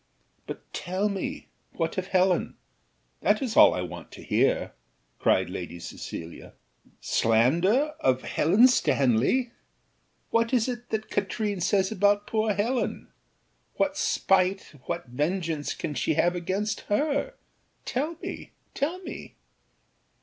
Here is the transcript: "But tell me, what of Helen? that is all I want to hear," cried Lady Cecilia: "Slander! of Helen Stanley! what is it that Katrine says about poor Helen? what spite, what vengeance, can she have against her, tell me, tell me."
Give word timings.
"But 0.47 0.73
tell 0.73 1.09
me, 1.09 1.45
what 1.73 1.95
of 1.95 2.07
Helen? 2.07 2.55
that 3.19 3.39
is 3.39 3.55
all 3.55 3.75
I 3.75 3.81
want 3.83 4.09
to 4.13 4.23
hear," 4.23 4.73
cried 5.19 5.47
Lady 5.47 5.77
Cecilia: 5.79 6.53
"Slander! 7.01 7.93
of 7.99 8.23
Helen 8.23 8.67
Stanley! 8.67 9.51
what 10.31 10.55
is 10.55 10.67
it 10.67 10.89
that 10.89 11.11
Katrine 11.11 11.61
says 11.61 11.91
about 11.91 12.25
poor 12.25 12.51
Helen? 12.55 13.09
what 13.75 13.95
spite, 13.95 14.73
what 14.85 15.05
vengeance, 15.05 15.75
can 15.75 15.93
she 15.93 16.15
have 16.15 16.33
against 16.35 16.79
her, 16.89 17.35
tell 17.85 18.15
me, 18.23 18.53
tell 18.73 18.97
me." 19.03 19.35